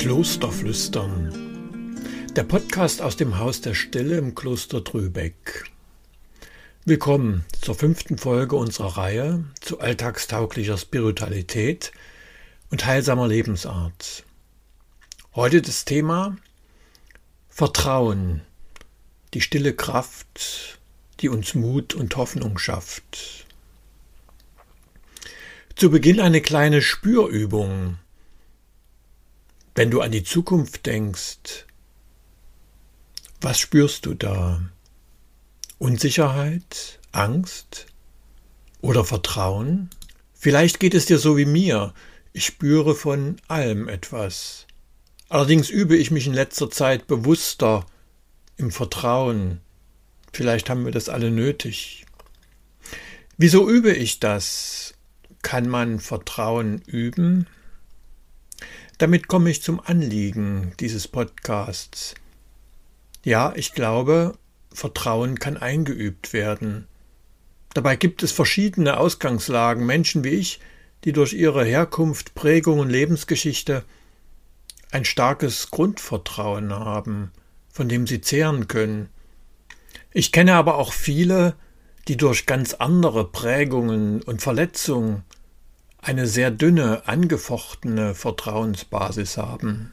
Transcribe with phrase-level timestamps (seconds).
[0.00, 1.94] Klosterflüstern.
[2.34, 5.66] Der Podcast aus dem Haus der Stille im Kloster Trübeck.
[6.86, 11.92] Willkommen zur fünften Folge unserer Reihe zu alltagstauglicher Spiritualität
[12.70, 14.24] und heilsamer Lebensart.
[15.34, 16.38] Heute das Thema
[17.50, 18.40] Vertrauen,
[19.34, 20.78] die stille Kraft,
[21.20, 23.44] die uns Mut und Hoffnung schafft.
[25.76, 27.98] Zu Beginn eine kleine Spürübung.
[29.74, 31.66] Wenn du an die Zukunft denkst,
[33.40, 34.60] was spürst du da?
[35.78, 37.86] Unsicherheit, Angst
[38.80, 39.88] oder Vertrauen?
[40.34, 41.94] Vielleicht geht es dir so wie mir.
[42.32, 44.66] Ich spüre von allem etwas.
[45.28, 47.86] Allerdings übe ich mich in letzter Zeit bewusster
[48.56, 49.60] im Vertrauen.
[50.32, 52.04] Vielleicht haben wir das alle nötig.
[53.38, 54.94] Wieso übe ich das?
[55.42, 57.46] Kann man Vertrauen üben?
[59.00, 62.14] Damit komme ich zum Anliegen dieses Podcasts.
[63.24, 64.34] Ja, ich glaube,
[64.74, 66.86] Vertrauen kann eingeübt werden.
[67.72, 70.60] Dabei gibt es verschiedene Ausgangslagen, Menschen wie ich,
[71.04, 73.84] die durch ihre Herkunft, Prägung und Lebensgeschichte
[74.90, 77.32] ein starkes Grundvertrauen haben,
[77.72, 79.08] von dem sie zehren können.
[80.12, 81.54] Ich kenne aber auch viele,
[82.06, 85.24] die durch ganz andere Prägungen und Verletzungen
[86.02, 89.92] eine sehr dünne, angefochtene Vertrauensbasis haben.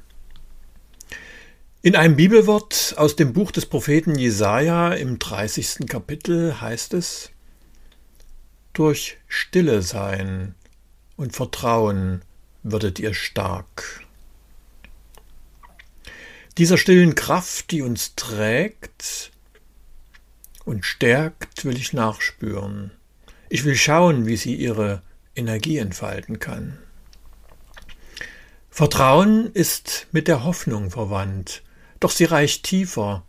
[1.81, 5.87] In einem Bibelwort aus dem Buch des Propheten Jesaja im 30.
[5.87, 7.29] Kapitel heißt es:
[8.73, 10.55] Durch Stille sein
[11.17, 12.21] und Vertrauen
[12.63, 14.01] würdet ihr stark.
[16.57, 19.31] Dieser stillen Kraft, die uns trägt
[20.65, 22.91] und stärkt, will ich nachspüren.
[23.49, 25.03] Ich will schauen, wie sie ihre
[25.37, 26.77] Energie entfalten kann.
[28.69, 31.63] Vertrauen ist mit der Hoffnung verwandt,
[31.99, 33.23] doch sie reicht tiefer.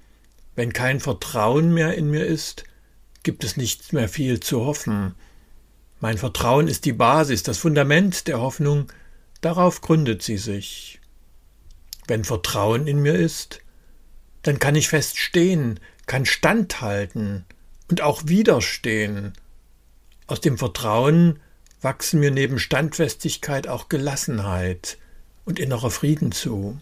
[0.56, 2.64] Wenn kein Vertrauen mehr in mir ist,
[3.22, 5.14] gibt es nicht mehr viel zu hoffen.
[6.00, 8.92] Mein Vertrauen ist die Basis, das Fundament der Hoffnung,
[9.40, 11.00] darauf gründet sie sich.
[12.06, 13.60] Wenn Vertrauen in mir ist,
[14.42, 17.44] dann kann ich fest stehen, kann standhalten
[17.90, 19.32] und auch widerstehen.
[20.26, 21.40] Aus dem Vertrauen
[21.80, 24.98] wachsen mir neben Standfestigkeit auch Gelassenheit
[25.44, 26.78] und innerer Frieden zu.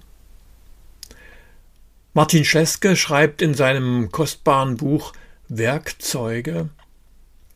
[2.14, 5.12] Martin Scheske schreibt in seinem kostbaren Buch
[5.48, 6.70] Werkzeuge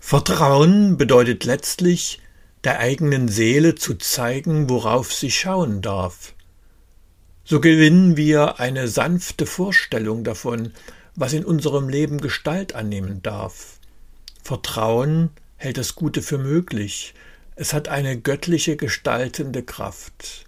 [0.01, 2.21] Vertrauen bedeutet letztlich,
[2.65, 6.35] der eigenen Seele zu zeigen, worauf sie schauen darf.
[7.45, 10.73] So gewinnen wir eine sanfte Vorstellung davon,
[11.15, 13.79] was in unserem Leben Gestalt annehmen darf.
[14.43, 17.15] Vertrauen hält das Gute für möglich,
[17.61, 20.47] es hat eine göttliche gestaltende Kraft.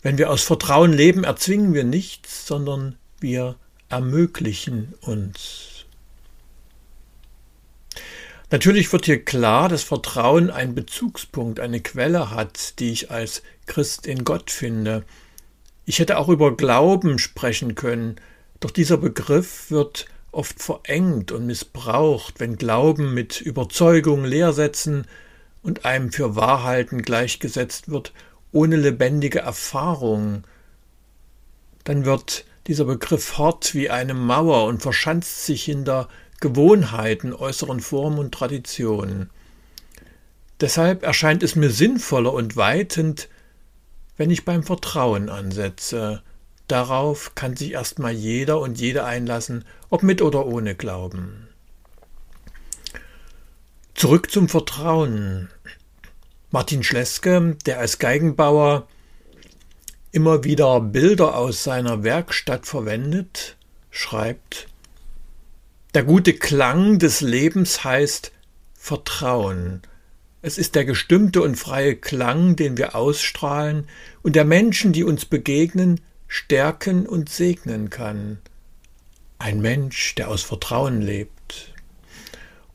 [0.00, 3.56] Wenn wir aus Vertrauen leben, erzwingen wir nichts, sondern wir
[3.90, 5.84] ermöglichen uns.
[8.50, 14.06] Natürlich wird hier klar, dass Vertrauen einen Bezugspunkt, eine Quelle hat, die ich als Christ
[14.06, 15.04] in Gott finde.
[15.84, 18.16] Ich hätte auch über Glauben sprechen können,
[18.60, 25.06] doch dieser Begriff wird oft verengt und missbraucht, wenn Glauben mit Überzeugung, Lehrsätzen
[25.64, 28.12] und einem für Wahrhalten gleichgesetzt wird,
[28.52, 30.44] ohne lebendige Erfahrung,
[31.82, 36.08] dann wird dieser Begriff hart wie eine Mauer und verschanzt sich hinter
[36.40, 39.30] Gewohnheiten, äußeren Formen und Traditionen.
[40.60, 43.28] Deshalb erscheint es mir sinnvoller und weitend,
[44.16, 46.22] wenn ich beim Vertrauen ansetze.
[46.68, 51.48] Darauf kann sich erstmal jeder und jede einlassen, ob mit oder ohne Glauben.
[54.04, 55.48] Zurück zum Vertrauen.
[56.50, 58.86] Martin Schleske, der als Geigenbauer
[60.12, 63.56] immer wieder Bilder aus seiner Werkstatt verwendet,
[63.90, 64.66] schreibt,
[65.94, 68.32] der gute Klang des Lebens heißt
[68.74, 69.80] Vertrauen.
[70.42, 73.88] Es ist der gestimmte und freie Klang, den wir ausstrahlen
[74.20, 78.36] und der Menschen, die uns begegnen, stärken und segnen kann.
[79.38, 81.33] Ein Mensch, der aus Vertrauen lebt.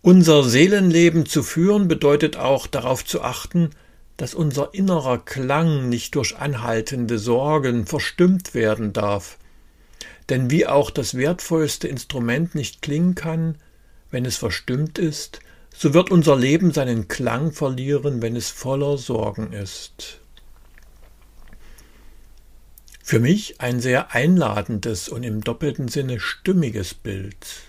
[0.10, 3.70] Unser Seelenleben zu führen bedeutet auch darauf zu achten,
[4.18, 9.38] dass unser innerer Klang nicht durch anhaltende Sorgen verstimmt werden darf.
[10.28, 13.60] Denn wie auch das wertvollste Instrument nicht klingen kann,
[14.10, 15.42] wenn es verstimmt ist,
[15.78, 20.22] so wird unser Leben seinen Klang verlieren, wenn es voller Sorgen ist.
[23.04, 27.69] Für mich ein sehr einladendes und im doppelten Sinne stimmiges Bild.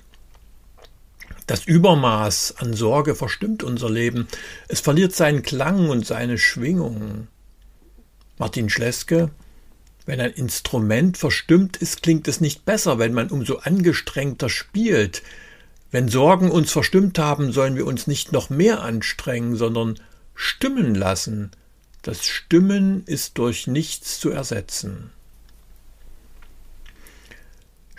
[1.50, 4.28] Das Übermaß an Sorge verstimmt unser Leben.
[4.68, 7.26] Es verliert seinen Klang und seine Schwingung.
[8.38, 9.32] Martin Schleske
[10.06, 15.24] Wenn ein Instrument verstimmt ist, klingt es nicht besser, wenn man umso angestrengter spielt.
[15.90, 19.98] Wenn Sorgen uns verstimmt haben, sollen wir uns nicht noch mehr anstrengen, sondern
[20.36, 21.50] stimmen lassen.
[22.02, 25.10] Das Stimmen ist durch nichts zu ersetzen.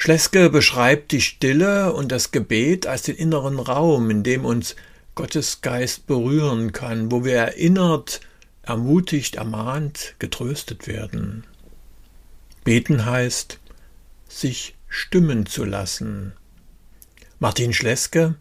[0.01, 4.75] Schleske beschreibt die Stille und das Gebet als den inneren Raum, in dem uns
[5.13, 8.19] Gottes Geist berühren kann, wo wir erinnert,
[8.63, 11.43] ermutigt, ermahnt, getröstet werden.
[12.63, 13.59] Beten heißt,
[14.27, 16.33] sich stimmen zu lassen.
[17.37, 18.33] Martin Schleske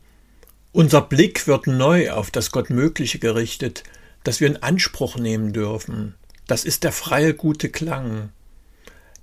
[0.73, 3.85] Unser Blick wird neu auf das Gottmögliche gerichtet,
[4.25, 6.15] das wir in Anspruch nehmen dürfen.
[6.47, 8.31] Das ist der freie gute Klang.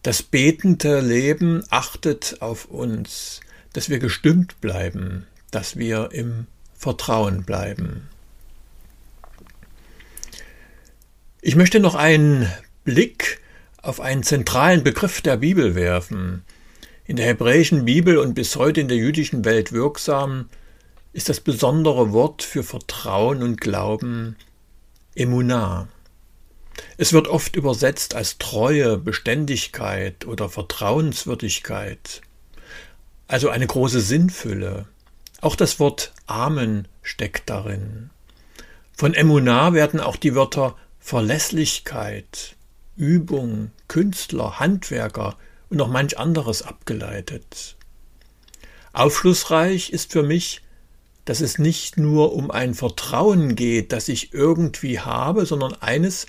[0.04, 3.42] Das betende Leben achtet auf uns,
[3.74, 8.08] dass wir gestimmt bleiben, dass wir im Vertrauen bleiben.
[11.42, 12.52] Ich möchte noch einen
[12.84, 13.40] Blick
[13.82, 16.44] auf einen zentralen Begriff der Bibel werfen.
[17.06, 20.50] In der hebräischen Bibel und bis heute in der jüdischen Welt wirksam
[21.14, 24.36] ist das besondere Wort für Vertrauen und Glauben
[25.16, 25.88] Emunah.
[26.98, 32.22] Es wird oft übersetzt als Treue, Beständigkeit oder Vertrauenswürdigkeit,
[33.28, 34.88] also eine große Sinnfülle.
[35.42, 38.10] Auch das Wort Amen steckt darin.
[38.94, 42.56] Von Emunah werden auch die Wörter Verlässlichkeit,
[42.96, 45.38] Übung, Künstler, Handwerker
[45.70, 47.76] und noch manch anderes abgeleitet.
[48.94, 50.62] Aufschlussreich ist für mich,
[51.26, 56.26] dass es nicht nur um ein Vertrauen geht, das ich irgendwie habe, sondern eines,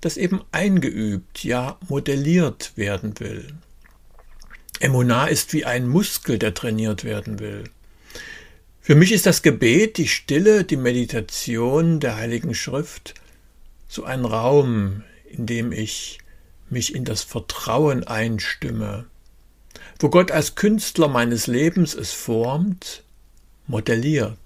[0.00, 3.54] das eben eingeübt, ja modelliert werden will.
[4.80, 7.64] Emunah ist wie ein Muskel, der trainiert werden will.
[8.80, 13.14] Für mich ist das Gebet, die Stille, die Meditation der Heiligen Schrift
[13.88, 16.18] so ein Raum, in dem ich
[16.70, 19.06] mich in das Vertrauen einstimme,
[19.98, 23.02] wo Gott als Künstler meines Lebens es formt,
[23.66, 24.38] modelliert.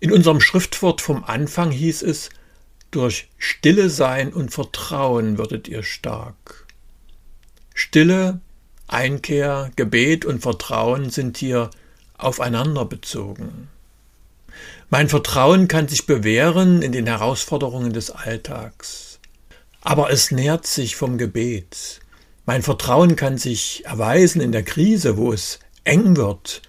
[0.00, 2.28] In unserem Schriftwort vom Anfang hieß es,
[2.96, 6.66] durch Stille sein und Vertrauen würdet ihr stark.
[7.74, 8.40] Stille,
[8.88, 11.70] Einkehr, Gebet und Vertrauen sind hier
[12.16, 13.68] aufeinander bezogen.
[14.88, 19.18] Mein Vertrauen kann sich bewähren in den Herausforderungen des Alltags.
[19.82, 22.00] Aber es nährt sich vom Gebet.
[22.46, 26.62] Mein Vertrauen kann sich erweisen in der Krise, wo es eng wird.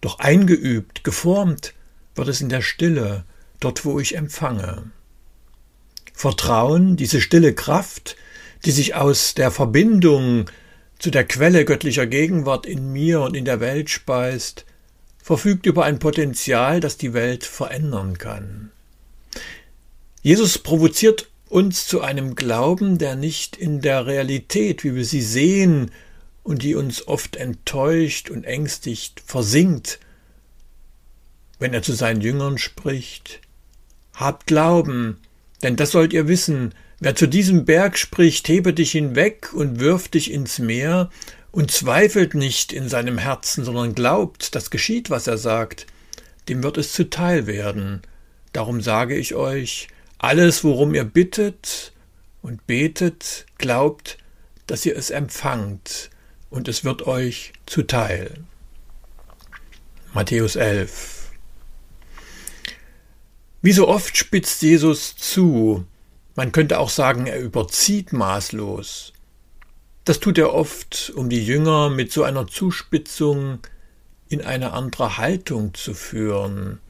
[0.00, 1.74] Doch eingeübt, geformt
[2.14, 3.24] wird es in der Stille,
[3.58, 4.90] dort wo ich empfange.
[6.20, 8.14] Vertrauen, diese stille Kraft,
[8.66, 10.50] die sich aus der Verbindung
[10.98, 14.66] zu der Quelle göttlicher Gegenwart in mir und in der Welt speist,
[15.16, 18.70] verfügt über ein Potenzial, das die Welt verändern kann.
[20.20, 25.90] Jesus provoziert uns zu einem Glauben, der nicht in der Realität, wie wir sie sehen
[26.42, 30.00] und die uns oft enttäuscht und ängstigt, versinkt,
[31.58, 33.40] wenn er zu seinen Jüngern spricht.
[34.12, 35.16] Habt Glauben,
[35.62, 40.08] denn das sollt ihr wissen, wer zu diesem Berg spricht, hebe dich hinweg und wirf
[40.08, 41.10] dich ins Meer,
[41.52, 45.86] und zweifelt nicht in seinem Herzen, sondern glaubt, dass geschieht, was er sagt,
[46.48, 48.02] dem wird es zuteil werden.
[48.52, 49.88] Darum sage ich euch,
[50.18, 51.92] alles, worum ihr bittet
[52.42, 54.18] und betet, glaubt,
[54.66, 56.10] dass ihr es empfangt,
[56.50, 58.34] und es wird euch zuteil.
[60.12, 61.19] Matthäus 11
[63.62, 65.84] wie so oft spitzt Jesus zu.
[66.34, 69.12] Man könnte auch sagen, er überzieht maßlos.
[70.04, 73.60] Das tut er oft, um die Jünger mit so einer Zuspitzung
[74.28, 76.80] in eine andere Haltung zu führen,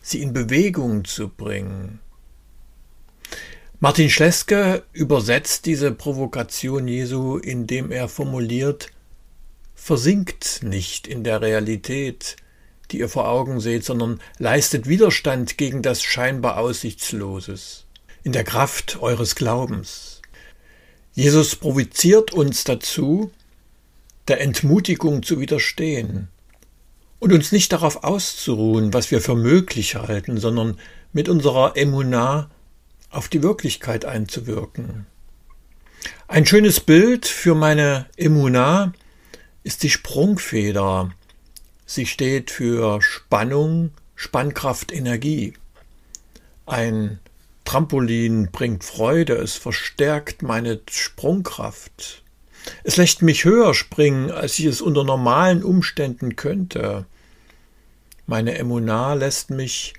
[0.00, 2.00] sie in Bewegung zu bringen.
[3.80, 8.90] Martin Schleske übersetzt diese Provokation Jesu, indem er formuliert,
[9.74, 12.36] versinkt nicht in der Realität,
[12.92, 17.84] die ihr vor Augen seht, sondern leistet Widerstand gegen das scheinbar Aussichtsloses,
[18.22, 20.22] in der Kraft eures Glaubens.
[21.14, 23.30] Jesus provoziert uns dazu,
[24.28, 26.28] der Entmutigung zu widerstehen
[27.18, 30.78] und uns nicht darauf auszuruhen, was wir für möglich halten, sondern
[31.12, 32.50] mit unserer Emunah
[33.10, 35.06] auf die Wirklichkeit einzuwirken.
[36.28, 38.92] Ein schönes Bild für meine Emunah
[39.64, 41.12] ist die Sprungfeder,
[41.94, 45.52] Sie steht für Spannung, Spannkraft, Energie.
[46.64, 47.18] Ein
[47.66, 52.22] Trampolin bringt Freude, es verstärkt meine Sprungkraft.
[52.82, 57.04] Es lässt mich höher springen, als ich es unter normalen Umständen könnte.
[58.24, 59.92] Meine Emunah lässt mich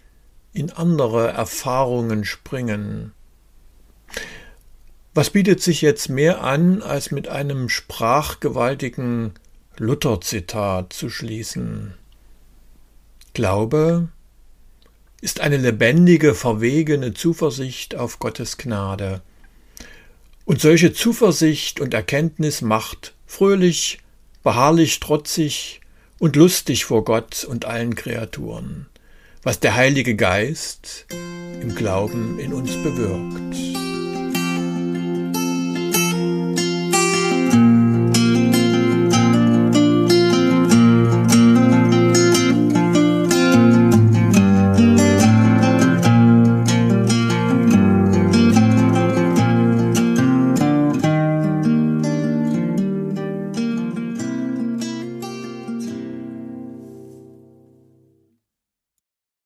[0.52, 3.12] in andere Erfahrungen springen.
[5.14, 9.36] Was bietet sich jetzt mehr an, als mit einem sprachgewaltigen
[9.77, 11.96] Luther-Zitat zu schließen?
[13.34, 14.10] Glaube
[15.20, 19.22] ist eine lebendige, verwegene Zuversicht auf Gottes Gnade.
[20.46, 24.00] Und solche Zuversicht und Erkenntnis macht fröhlich,
[24.44, 25.82] beharrlich, trotzig
[26.20, 28.88] und lustig vor Gott und allen Kreaturen,
[29.42, 31.08] was der Heilige Geist
[31.62, 34.02] im Glauben in uns bewirkt.